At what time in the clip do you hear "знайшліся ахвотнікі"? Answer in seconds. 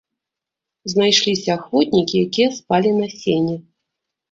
0.93-2.15